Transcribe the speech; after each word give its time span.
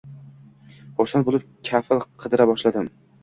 Xursand 1.01 1.27
bo‘lib 1.27 1.45
kafil 1.71 2.01
qidira 2.25 2.49
boshladim. 2.53 2.89